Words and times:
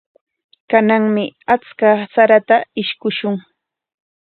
Kananmi 0.69 1.23
achka 1.53 1.89
sarata 2.13 2.57
ishkushun. 2.81 3.35